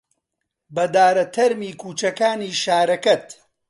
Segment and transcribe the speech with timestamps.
[0.75, 3.25] بەدارە تەرمی کووچەکانی شارەکەت